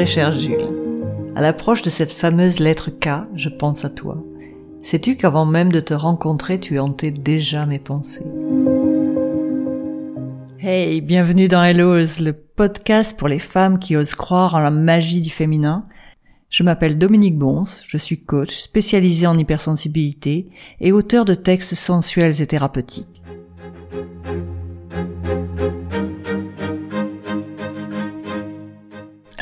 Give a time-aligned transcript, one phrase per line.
[0.00, 0.56] Très cher Jules,
[1.36, 4.16] à l'approche de cette fameuse lettre K, je pense à toi.
[4.78, 8.24] Sais-tu qu'avant même de te rencontrer, tu hantais déjà mes pensées?
[10.58, 15.20] Hey, bienvenue dans Hellos, le podcast pour les femmes qui osent croire en la magie
[15.20, 15.84] du féminin.
[16.48, 20.48] Je m'appelle Dominique Bons, je suis coach spécialisé en hypersensibilité
[20.80, 23.19] et auteur de textes sensuels et thérapeutiques.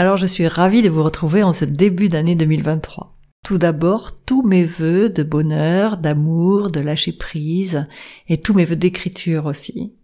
[0.01, 3.17] Alors je suis ravie de vous retrouver en ce début d'année 2023.
[3.45, 7.89] Tout d'abord, tous mes vœux de bonheur, d'amour, de lâcher prise,
[8.29, 9.97] et tous mes vœux d'écriture aussi.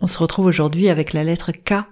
[0.00, 1.84] On se retrouve aujourd'hui avec la lettre K.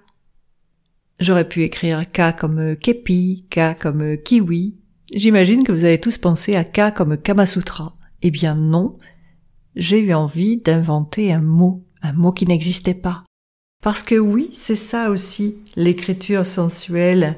[1.20, 4.80] J'aurais pu écrire K comme Kepi, K comme Kiwi.
[5.14, 7.94] J'imagine que vous avez tous pensé à K comme Kamasutra.
[8.22, 8.98] Eh bien non,
[9.76, 13.22] j'ai eu envie d'inventer un mot, un mot qui n'existait pas.
[13.82, 17.36] Parce que oui, c'est ça aussi, l'écriture sensuelle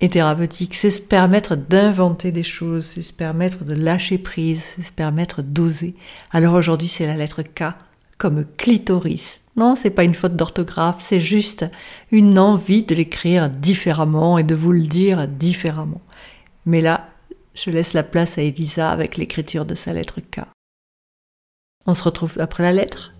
[0.00, 4.82] et thérapeutique, c'est se permettre d'inventer des choses, c'est se permettre de lâcher prise, c'est
[4.82, 5.94] se permettre d'oser.
[6.30, 7.72] Alors aujourd'hui, c'est la lettre K,
[8.18, 9.40] comme clitoris.
[9.56, 11.64] Non, c'est pas une faute d'orthographe, c'est juste
[12.10, 16.02] une envie de l'écrire différemment et de vous le dire différemment.
[16.66, 17.08] Mais là,
[17.54, 20.40] je laisse la place à Elisa avec l'écriture de sa lettre K.
[21.86, 23.13] On se retrouve après la lettre?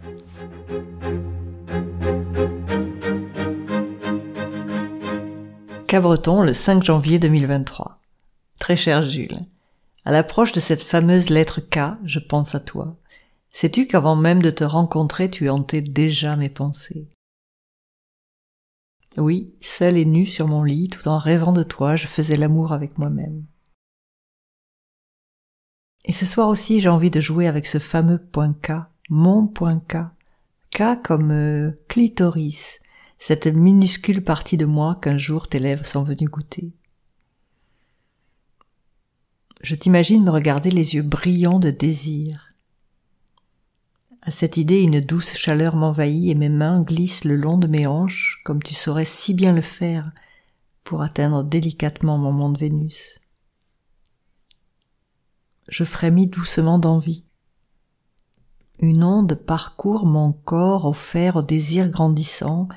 [5.95, 8.01] Cabreton le 5 janvier 2023.
[8.59, 9.39] Très cher Jules,
[10.05, 12.97] à l'approche de cette fameuse lettre K, je pense à toi.
[13.49, 17.07] Sais-tu qu'avant même de te rencontrer, tu hantais déjà mes pensées?
[19.19, 22.73] Oui, seul et nu sur mon lit, tout en rêvant de toi, je faisais l'amour
[22.73, 23.45] avec moi-même.
[26.05, 28.73] Et ce soir aussi, j'ai envie de jouer avec ce fameux point K,
[29.11, 29.99] mon point K.
[30.73, 32.81] K comme euh, clitoris,
[33.27, 36.75] cette minuscule partie de moi qu'un jour tes lèvres sont venues goûter.
[39.63, 42.53] Je t'imagine me regarder les yeux brillants de désir.
[44.21, 47.87] À cette idée, une douce chaleur m'envahit et mes mains glissent le long de mes
[47.87, 50.13] hanches, comme tu saurais si bien le faire
[50.83, 53.19] pour atteindre délicatement mon monde Vénus.
[55.69, 57.25] Je frémis doucement d'envie.
[58.81, 62.69] Une onde parcourt mon corps offert au désir grandissant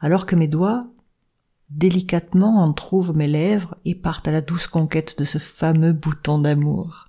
[0.00, 0.86] alors que mes doigts
[1.70, 6.38] délicatement en trouvent mes lèvres et partent à la douce conquête de ce fameux bouton
[6.38, 7.08] d'amour.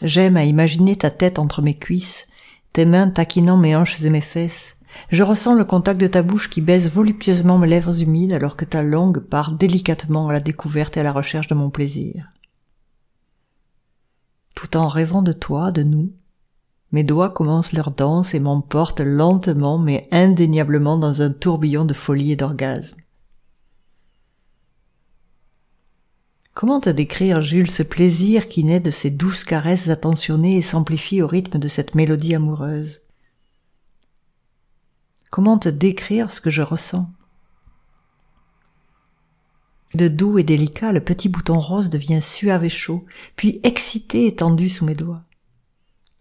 [0.00, 2.28] J'aime à imaginer ta tête entre mes cuisses,
[2.72, 4.76] tes mains taquinant mes hanches et mes fesses.
[5.08, 8.64] Je ressens le contact de ta bouche qui baise voluptueusement mes lèvres humides alors que
[8.64, 12.30] ta langue part délicatement à la découverte et à la recherche de mon plaisir.
[14.54, 16.12] Tout en rêvant de toi, de nous,
[16.94, 22.30] mes doigts commencent leur danse et m'emportent lentement mais indéniablement dans un tourbillon de folie
[22.30, 23.00] et d'orgasme.
[26.54, 31.20] Comment te décrire, Jules, ce plaisir qui naît de ces douces caresses attentionnées et s'amplifie
[31.20, 33.00] au rythme de cette mélodie amoureuse?
[35.32, 37.10] Comment te décrire ce que je ressens?
[39.94, 43.04] De doux et délicat, le petit bouton rose devient suave et chaud,
[43.34, 45.24] puis excité et tendu sous mes doigts.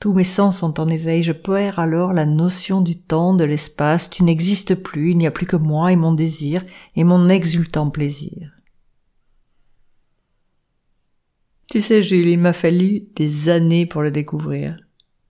[0.03, 4.09] Tous mes sens sont en éveil, je perds alors la notion du temps, de l'espace,
[4.09, 6.61] tu n'existes plus, il n'y a plus que moi et mon désir
[6.97, 8.51] et mon exultant plaisir.
[11.71, 14.75] Tu sais, Jules, il m'a fallu des années pour le découvrir.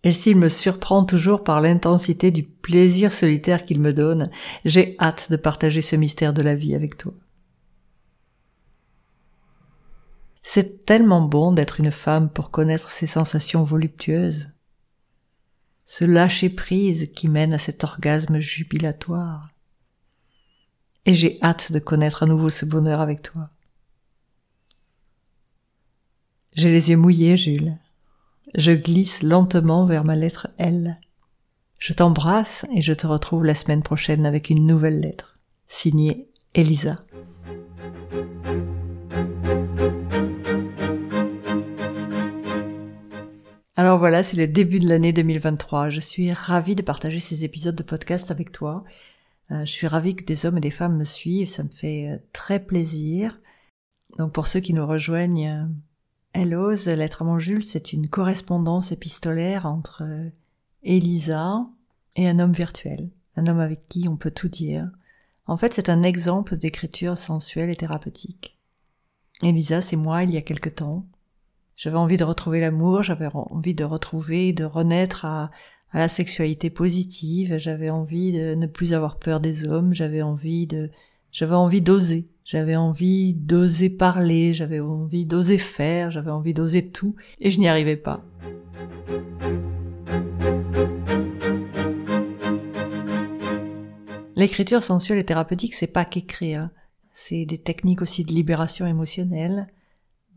[0.03, 4.31] Et s'il me surprend toujours par l'intensité du plaisir solitaire qu'il me donne,
[4.65, 7.13] j'ai hâte de partager ce mystère de la vie avec toi.
[10.41, 14.49] C'est tellement bon d'être une femme pour connaître ces sensations voluptueuses
[15.85, 19.49] ce lâcher-prise qui mène à cet orgasme jubilatoire.
[21.05, 23.49] Et j'ai hâte de connaître à nouveau ce bonheur avec toi.
[26.53, 27.77] J'ai les yeux mouillés, Jules.
[28.55, 30.99] Je glisse lentement vers ma lettre L.
[31.79, 37.03] Je t'embrasse et je te retrouve la semaine prochaine avec une nouvelle lettre, signée Elisa.
[43.75, 45.89] Alors voilà, c'est le début de l'année 2023.
[45.89, 48.83] Je suis ravie de partager ces épisodes de podcast avec toi.
[49.49, 52.09] Euh, je suis ravie que des hommes et des femmes me suivent, ça me fait
[52.09, 53.39] euh, très plaisir.
[54.19, 55.65] Donc pour ceux qui nous rejoignent, euh,
[56.39, 60.03] Hello's, Lettre à mon Jules, c'est une correspondance épistolaire entre
[60.83, 61.65] Elisa
[62.15, 64.91] et un homme virtuel, un homme avec qui on peut tout dire.
[65.47, 68.59] En fait, c'est un exemple d'écriture sensuelle et thérapeutique.
[69.41, 71.07] Elisa, c'est moi il y a quelque temps.
[71.75, 75.49] J'avais envie de retrouver l'amour, j'avais envie de retrouver, de renaître à,
[75.93, 80.89] la sexualité positive, j'avais envie de ne plus avoir peur des hommes, j'avais envie de,
[81.31, 82.29] J'avais envie d'oser.
[82.45, 87.69] J'avais envie d'oser parler, j'avais envie d'oser faire, j'avais envie d'oser tout, et je n'y
[87.69, 88.23] arrivais pas.
[94.35, 96.69] L'écriture sensuelle et thérapeutique, c'est pas qu'écrire.
[97.11, 99.67] C'est des techniques aussi de libération émotionnelle,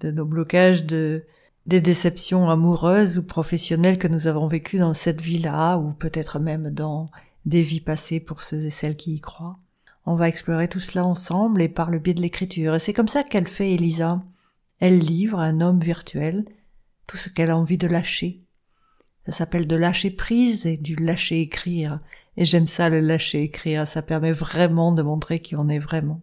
[0.00, 1.24] de nos blocages de,
[1.66, 6.70] des déceptions amoureuses ou professionnelles que nous avons vécues dans cette vie-là, ou peut-être même
[6.70, 7.06] dans
[7.44, 9.58] des vies passées pour ceux et celles qui y croient.
[10.04, 12.74] On va explorer tout cela ensemble et par le biais de l'écriture.
[12.74, 14.22] Et c'est comme ça qu'elle fait Elisa.
[14.78, 16.44] Elle livre à un homme virtuel
[17.08, 18.38] tout ce qu'elle a envie de lâcher.
[19.24, 22.00] Ça s'appelle de lâcher prise et du lâcher écrire.
[22.36, 23.88] Et j'aime ça, le lâcher écrire.
[23.88, 26.20] Ça permet vraiment de montrer qui on est vraiment.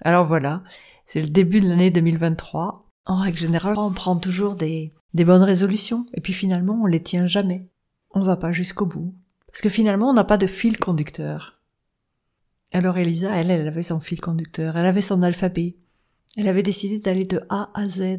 [0.00, 0.64] Alors voilà.
[1.06, 2.90] C'est le début de l'année 2023.
[3.06, 6.06] En règle générale, on prend toujours des, des bonnes résolutions.
[6.14, 7.68] Et puis finalement, on les tient jamais.
[8.10, 9.14] On va pas jusqu'au bout.
[9.46, 11.60] Parce que finalement, on n'a pas de fil conducteur.
[12.72, 15.76] Alors Elisa, elle, elle avait son fil conducteur, elle avait son alphabet.
[16.36, 18.18] Elle avait décidé d'aller de A à Z.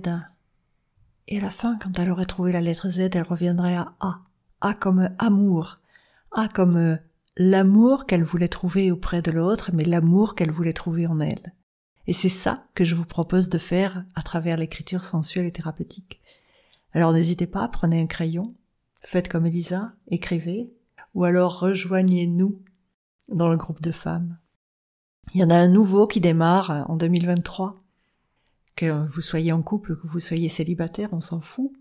[1.28, 4.24] Et à la fin, quand elle aurait trouvé la lettre Z, elle reviendrait à A.
[4.62, 5.80] A comme amour.
[6.32, 6.96] A comme euh,
[7.36, 11.54] l'amour qu'elle voulait trouver auprès de l'autre, mais l'amour qu'elle voulait trouver en elle.
[12.08, 16.22] Et c'est ça que je vous propose de faire à travers l'écriture sensuelle et thérapeutique.
[16.94, 18.56] Alors n'hésitez pas, prenez un crayon,
[19.02, 20.72] faites comme Elisa, écrivez,
[21.14, 22.62] ou alors rejoignez-nous
[23.30, 24.38] dans le groupe de femmes.
[25.34, 27.84] Il y en a un nouveau qui démarre en 2023.
[28.76, 31.74] Que vous soyez en couple, que vous soyez célibataire, on s'en fout.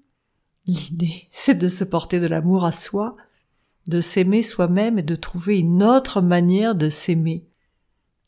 [0.66, 3.16] L'idée, c'est de se porter de l'amour à soi,
[3.86, 7.46] de s'aimer soi-même et de trouver une autre manière de s'aimer.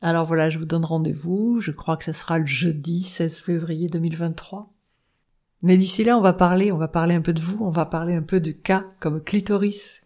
[0.00, 3.88] Alors voilà, je vous donne rendez-vous, je crois que ce sera le jeudi 16 février
[3.88, 4.72] 2023.
[5.62, 7.84] Mais d'ici là, on va parler, on va parler un peu de vous, on va
[7.84, 10.02] parler un peu de cas comme clitoris.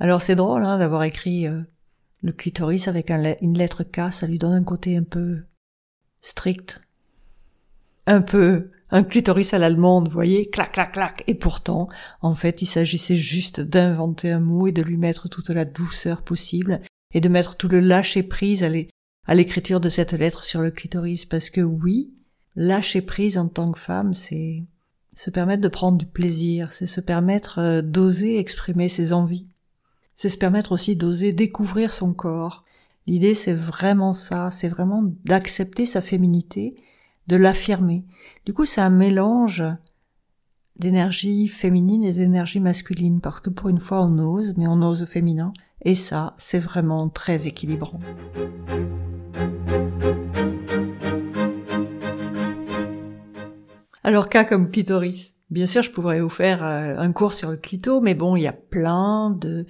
[0.00, 1.60] Alors c'est drôle hein, d'avoir écrit euh,
[2.22, 5.42] le clitoris avec une lettre K, ça lui donne un côté un peu
[6.22, 6.80] strict.
[8.06, 11.24] Un peu un clitoris à l'allemande, voyez, clac, clac, clac.
[11.26, 11.88] Et pourtant,
[12.22, 16.22] en fait, il s'agissait juste d'inventer un mot et de lui mettre toute la douceur
[16.22, 16.80] possible
[17.12, 18.62] et de mettre tout le lâcher prise
[19.28, 21.24] à l'écriture de cette lettre sur le clitoris.
[21.24, 22.12] Parce que oui,
[22.56, 24.64] lâcher prise en tant que femme, c'est
[25.16, 29.46] se permettre de prendre du plaisir, c'est se permettre euh, d'oser exprimer ses envies
[30.18, 32.64] c'est se permettre aussi d'oser découvrir son corps.
[33.06, 36.74] L'idée, c'est vraiment ça, c'est vraiment d'accepter sa féminité,
[37.28, 38.04] de l'affirmer.
[38.44, 39.62] Du coup, c'est un mélange
[40.74, 45.04] d'énergie féminine et d'énergie masculine, parce que pour une fois, on ose, mais on ose
[45.04, 45.52] féminin,
[45.82, 48.00] et ça, c'est vraiment très équilibrant.
[54.02, 55.34] Alors, cas comme clitoris.
[55.50, 58.42] Bien sûr, je pourrais vous faire euh, un cours sur le clito, mais bon, il
[58.42, 59.66] y a plein de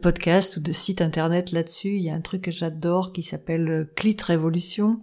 [0.00, 1.96] podcasts ou de sites internet là-dessus.
[1.96, 5.02] Il y a un truc que j'adore qui s'appelle euh, Clit Révolution,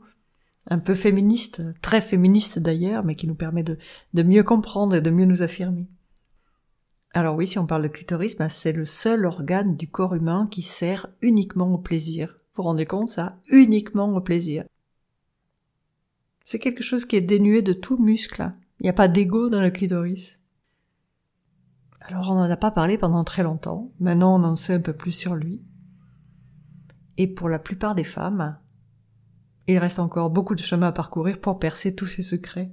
[0.70, 3.78] un peu féministe, très féministe d'ailleurs, mais qui nous permet de
[4.24, 5.88] mieux comprendre et de mieux nous affirmer.
[7.18, 10.62] Alors oui, si on parle de clitoris, c'est le seul organe du corps humain qui
[10.62, 12.38] sert uniquement au plaisir.
[12.54, 13.40] Vous vous rendez compte ça?
[13.48, 14.66] Uniquement au plaisir.
[16.46, 18.54] C'est quelque chose qui est dénué de tout muscle.
[18.80, 20.40] Il n'y a pas d'ego dans le clitoris.
[22.02, 24.94] Alors on n'en a pas parlé pendant très longtemps, maintenant on en sait un peu
[24.94, 25.60] plus sur lui.
[27.18, 28.60] Et pour la plupart des femmes,
[29.66, 32.72] il reste encore beaucoup de chemin à parcourir pour percer tous ces secrets,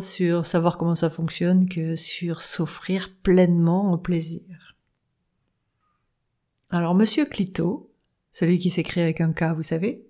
[0.00, 4.74] sur savoir comment ça fonctionne que sur s'offrir pleinement au plaisir.
[6.70, 7.92] Alors monsieur Clito,
[8.32, 10.04] celui qui s'écrit avec un K, vous savez,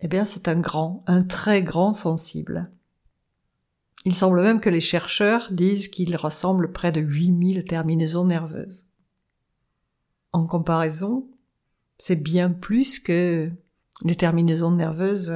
[0.00, 2.70] eh bien c'est un grand, un très grand sensible.
[4.04, 8.86] Il semble même que les chercheurs disent qu'il ressemble près de 8000 terminaisons nerveuses.
[10.30, 11.28] En comparaison,
[11.98, 13.50] c'est bien plus que
[14.04, 15.34] les terminaisons nerveuses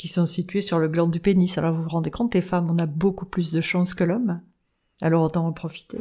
[0.00, 1.58] qui sont situées sur le gland du pénis.
[1.58, 4.40] Alors vous vous rendez compte, les femmes, on a beaucoup plus de chances que l'homme.
[5.02, 5.98] Alors autant en profiter.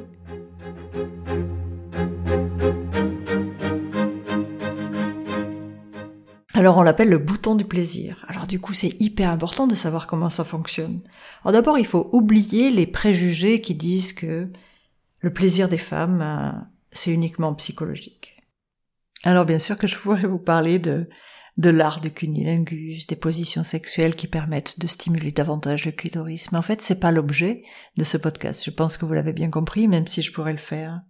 [6.54, 8.24] Alors on l'appelle le bouton du plaisir.
[8.30, 11.02] Alors du coup c'est hyper important de savoir comment ça fonctionne.
[11.44, 14.50] Alors d'abord il faut oublier les préjugés qui disent que
[15.20, 16.58] le plaisir des femmes euh,
[16.94, 18.42] c'est uniquement psychologique.
[19.26, 21.10] Alors bien sûr que je pourrais vous parler de
[21.60, 26.58] de l'art du cunilingus, des positions sexuelles qui permettent de stimuler davantage le clitoris, mais
[26.58, 27.64] en fait c'est pas l'objet
[27.98, 28.64] de ce podcast.
[28.64, 31.02] Je pense que vous l'avez bien compris, même si je pourrais le faire.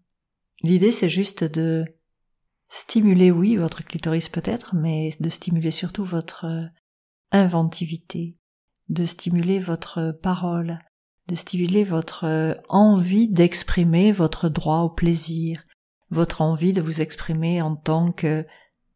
[0.64, 1.86] L'idée c'est juste de
[2.68, 6.66] stimuler, oui, votre clitoris peut-être, mais de stimuler surtout votre euh,
[7.32, 8.36] inventivité,
[8.90, 10.80] de stimuler votre parole,
[11.28, 15.64] de stimuler votre euh, envie d'exprimer votre droit au plaisir,
[16.10, 18.48] votre envie de vous exprimer en tant que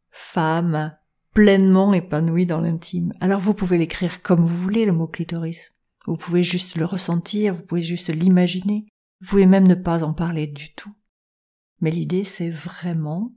[0.10, 0.98] femme
[1.34, 3.14] pleinement épanoui dans l'intime.
[3.20, 5.72] Alors vous pouvez l'écrire comme vous voulez, le mot clitoris.
[6.06, 8.86] Vous pouvez juste le ressentir, vous pouvez juste l'imaginer.
[9.22, 10.94] Vous pouvez même ne pas en parler du tout.
[11.80, 13.34] Mais l'idée, c'est vraiment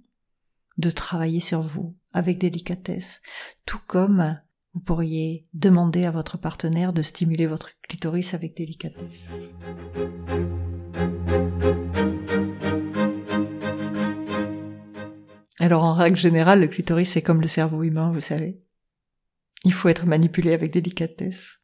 [0.78, 3.22] de travailler sur vous avec délicatesse,
[3.64, 4.38] tout comme
[4.74, 9.32] vous pourriez demander à votre partenaire de stimuler votre clitoris avec délicatesse.
[15.58, 18.60] Alors en règle générale, le clitoris est comme le cerveau humain, vous savez.
[19.64, 21.60] Il faut être manipulé avec délicatesse.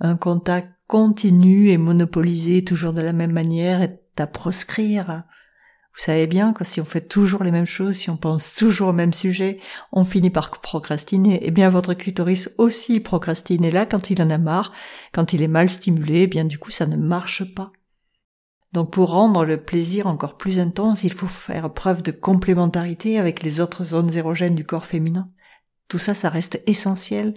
[0.00, 5.24] Un contact continu et monopolisé toujours de la même manière est à proscrire.
[5.94, 8.88] Vous savez bien que si on fait toujours les mêmes choses, si on pense toujours
[8.88, 9.60] au même sujet,
[9.92, 11.40] on finit par procrastiner.
[11.42, 13.64] Eh bien, votre clitoris aussi procrastine.
[13.64, 14.72] Et là, quand il en a marre,
[15.12, 17.72] quand il est mal stimulé, eh bien, du coup, ça ne marche pas.
[18.72, 23.42] Donc, pour rendre le plaisir encore plus intense, il faut faire preuve de complémentarité avec
[23.42, 25.26] les autres zones érogènes du corps féminin.
[25.88, 27.34] Tout ça, ça reste essentiel.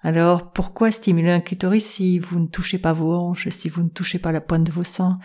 [0.00, 3.88] Alors, pourquoi stimuler un clitoris si vous ne touchez pas vos hanches, si vous ne
[3.88, 5.20] touchez pas la pointe de vos seins,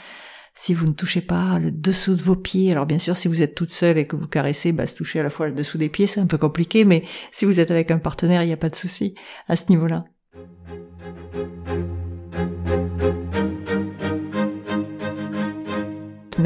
[0.53, 3.41] si vous ne touchez pas le dessous de vos pieds, alors bien sûr si vous
[3.41, 5.77] êtes toute seule et que vous caressez, bah se toucher à la fois le dessous
[5.77, 8.53] des pieds c'est un peu compliqué, mais si vous êtes avec un partenaire, il n'y
[8.53, 9.13] a pas de souci
[9.47, 10.05] à ce niveau-là.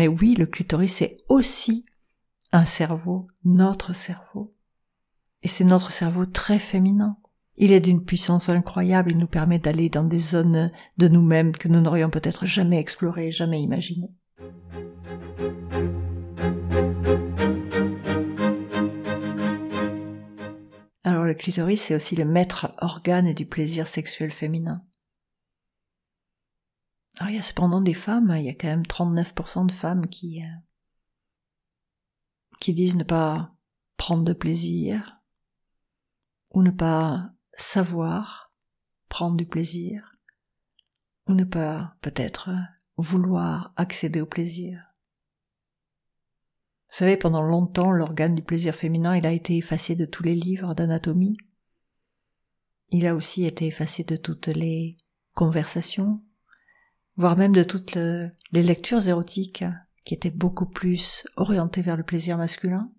[0.02, 1.86] Mais oui, le clitoris c'est aussi
[2.52, 4.52] un cerveau, notre cerveau.
[5.44, 7.18] Et c'est notre cerveau très féminin.
[7.56, 11.68] Il est d'une puissance incroyable, il nous permet d'aller dans des zones de nous-mêmes que
[11.68, 14.10] nous n'aurions peut-être jamais explorées, jamais imaginées.
[21.04, 24.82] Alors le clitoris, c'est aussi le maître organe du plaisir sexuel féminin.
[27.22, 30.08] Alors il y a cependant des femmes, il y a quand même 39% de femmes
[30.08, 30.48] qui, euh,
[32.60, 33.54] qui disent ne pas
[33.96, 35.18] prendre de plaisir,
[36.50, 38.52] ou ne pas savoir
[39.08, 40.16] prendre du plaisir,
[41.28, 42.50] ou ne pas peut-être
[42.98, 44.84] vouloir accéder au plaisir.
[46.90, 50.34] Vous savez, pendant longtemps, l'organe du plaisir féminin, il a été effacé de tous les
[50.34, 51.38] livres d'anatomie.
[52.90, 54.98] Il a aussi été effacé de toutes les
[55.36, 56.24] conversations,
[57.16, 59.64] voire même de toutes les lectures érotiques
[60.04, 62.92] qui étaient beaucoup plus orientées vers le plaisir masculin.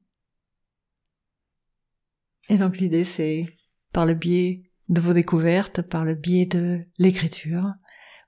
[2.49, 3.47] Et donc l'idée c'est
[3.92, 7.73] par le biais de vos découvertes, par le biais de l'écriture,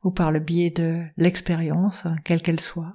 [0.03, 2.93] ou par le biais de l'expérience, quelle qu'elle soit,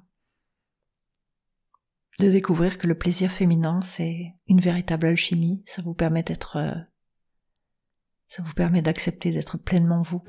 [2.20, 6.76] de découvrir que le plaisir féminin, c'est une véritable alchimie, ça vous permet d'être, euh,
[8.28, 10.22] ça vous permet d'accepter d'être pleinement vous.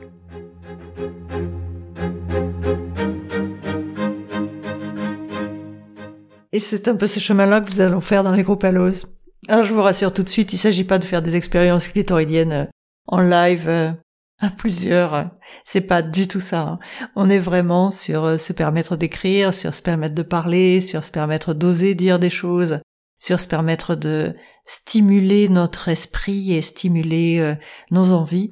[6.53, 9.07] Et c'est un peu ce chemin-là que vous allons faire dans les groupes Allos.
[9.49, 12.53] Alors je vous rassure tout de suite, il s'agit pas de faire des expériences clitoridiennes
[12.53, 12.65] euh,
[13.07, 13.93] en live euh,
[14.39, 15.31] à plusieurs.
[15.65, 16.61] C'est pas du tout ça.
[16.61, 16.79] Hein.
[17.17, 21.11] On est vraiment sur euh, se permettre d'écrire, sur se permettre de parler, sur se
[21.11, 22.81] permettre d'oser dire des choses,
[23.23, 24.35] sur se permettre de
[24.67, 27.57] stimuler notre esprit et stimuler
[27.91, 28.51] nos envies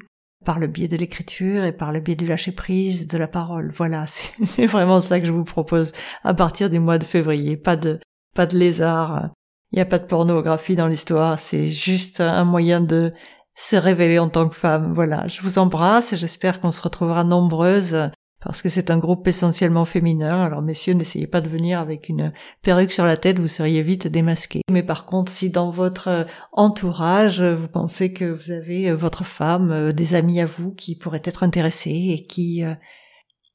[0.49, 3.71] par le biais de l'écriture et par le biais du lâcher prise de la parole.
[3.77, 4.07] Voilà,
[4.47, 5.93] c'est vraiment ça que je vous propose
[6.25, 7.59] à partir du mois de février.
[7.59, 8.01] Pas de
[8.35, 9.29] pas de lézard,
[9.73, 13.13] il n'y a pas de pornographie dans l'histoire, c'est juste un moyen de
[13.57, 14.95] se révéler en tant que femme.
[14.95, 19.27] Voilà, je vous embrasse et j'espère qu'on se retrouvera nombreuses parce que c'est un groupe
[19.27, 20.45] essentiellement féminin.
[20.45, 24.07] Alors messieurs, n'essayez pas de venir avec une perruque sur la tête, vous seriez vite
[24.07, 24.63] démasqués.
[24.71, 30.15] Mais par contre, si dans votre entourage, vous pensez que vous avez votre femme, des
[30.15, 32.63] amis à vous qui pourraient être intéressés et qui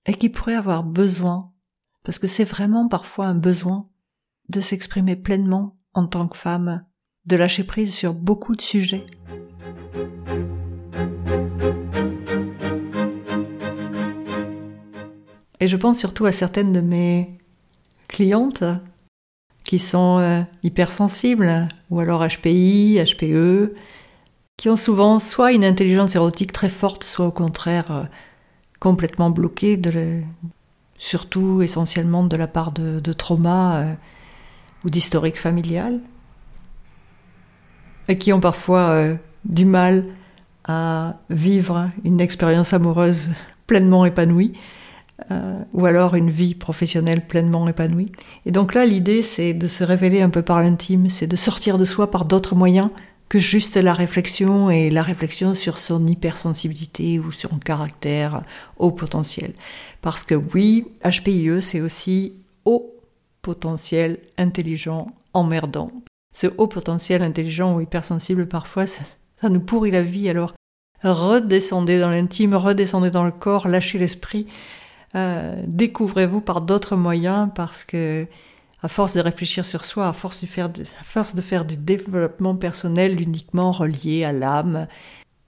[0.06, 1.52] et qui pourraient avoir besoin,
[2.04, 3.90] parce que c'est vraiment parfois un besoin
[4.50, 6.86] de s'exprimer pleinement en tant que femme,
[7.26, 9.06] de lâcher prise sur beaucoup de sujets.
[15.64, 17.38] Et je pense surtout à certaines de mes
[18.10, 18.66] clientes
[19.64, 23.74] qui sont euh, hypersensibles, ou alors HPI, HPE,
[24.58, 28.04] qui ont souvent soit une intelligence érotique très forte, soit au contraire euh,
[28.82, 29.80] complètement bloquée,
[30.98, 33.94] surtout essentiellement de la part de, de traumas euh,
[34.84, 36.02] ou d'historique familial,
[38.10, 39.02] et qui ont parfois
[39.46, 40.08] du mal
[40.66, 43.30] à vivre une expérience amoureuse
[43.66, 44.52] pleinement épanouie,
[45.32, 48.12] euh, ou alors une vie professionnelle pleinement épanouie.
[48.46, 51.78] Et donc là, l'idée, c'est de se révéler un peu par l'intime, c'est de sortir
[51.78, 52.90] de soi par d'autres moyens
[53.30, 58.44] que juste la réflexion et la réflexion sur son hypersensibilité ou sur son caractère
[58.78, 59.54] au potentiel.
[60.02, 62.34] Parce que oui, HPIE, c'est aussi
[62.66, 62.96] haut
[63.42, 65.92] potentiel intelligent emmerdant.
[66.36, 70.30] Ce haut potentiel intelligent ou hypersensible, parfois, Ça nous pourrit la vie.
[70.30, 70.54] Alors,
[71.04, 74.48] redescendez dans l'intime, redescendez dans le corps, lâchez l'esprit.
[75.16, 78.28] Euh, découvrez-vous par d'autres moyens parce que
[78.82, 81.78] à force de réfléchir sur soi, à force de faire, à force de faire du
[81.78, 84.88] développement personnel uniquement relié à l'âme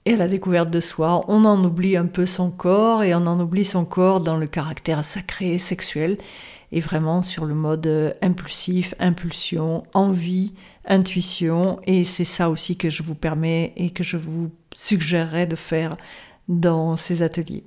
[0.06, 3.26] et à la découverte de soi, on en oublie un peu son corps et on
[3.26, 6.18] en oublie son corps dans le caractère sacré, sexuel
[6.72, 10.54] et vraiment sur le mode impulsif, impulsion, envie,
[10.86, 15.56] intuition et c'est ça aussi que je vous permets et que je vous suggérerais de
[15.56, 15.98] faire
[16.48, 17.66] dans ces ateliers.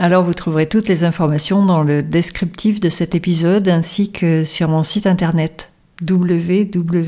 [0.00, 4.68] Alors vous trouverez toutes les informations dans le descriptif de cet épisode ainsi que sur
[4.68, 5.72] mon site internet
[6.08, 7.06] www.eloz.com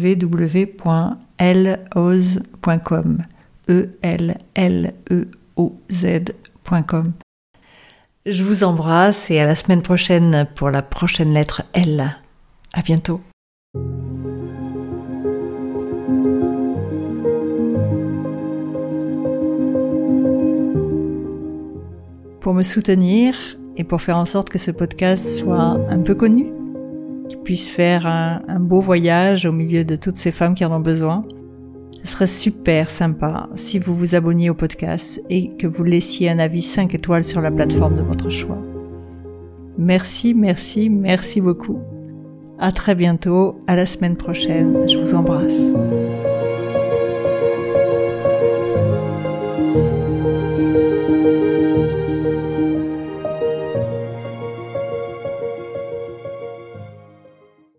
[3.69, 3.89] e
[4.71, 5.25] e.
[8.27, 12.17] Je vous embrasse et à la semaine prochaine pour la prochaine lettre L.
[12.73, 13.21] À bientôt.
[22.41, 23.35] Pour me soutenir
[23.77, 26.53] et pour faire en sorte que ce podcast soit un peu connu,
[27.29, 30.81] qu'il puisse faire un, beau voyage au milieu de toutes ces femmes qui en ont
[30.81, 31.23] besoin.
[32.03, 36.39] Ce serait super sympa si vous vous abonniez au podcast et que vous laissiez un
[36.39, 38.59] avis 5 étoiles sur la plateforme de votre choix.
[39.77, 41.79] Merci, merci, merci beaucoup.
[42.59, 44.89] À très bientôt, à la semaine prochaine.
[44.89, 45.73] Je vous embrasse.